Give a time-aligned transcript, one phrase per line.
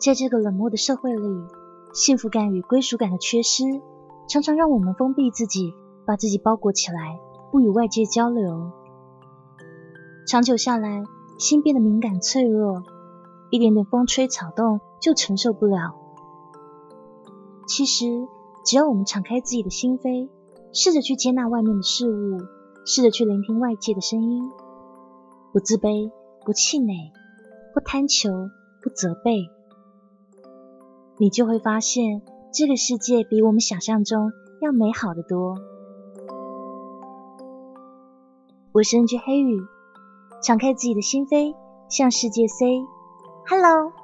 [0.00, 1.26] 在这个冷漠的社会里，
[1.92, 3.64] 幸福感与归属感的缺失，
[4.28, 5.74] 常常让我们封闭自己，
[6.06, 7.18] 把自己包裹起来，
[7.50, 8.70] 不与外界交流。
[10.26, 11.02] 长久下来，
[11.38, 12.84] 心变得敏感脆弱，
[13.50, 15.96] 一点点风吹草动就承受不了。
[17.66, 18.06] 其实，
[18.64, 20.28] 只要我们敞开自己的心扉，
[20.72, 22.38] 试着去接纳外面的事物，
[22.86, 24.48] 试着去聆听外界的声音，
[25.52, 26.12] 不自卑，
[26.46, 27.12] 不气馁，
[27.74, 28.30] 不贪求，
[28.80, 29.50] 不责备。
[31.20, 32.22] 你就会发现，
[32.52, 35.56] 这个世界比我们想象中要美好的多。
[38.70, 39.60] 我是 NG 黑羽，
[40.42, 41.56] 敞开自己的心扉，
[41.88, 42.78] 向世界 say
[43.48, 43.97] hello。